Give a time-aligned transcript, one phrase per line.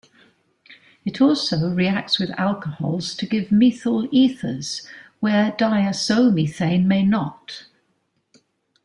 [1.05, 4.81] It also reacts with alcohols to give methyl ethers,
[5.19, 7.65] where diazomethane may not.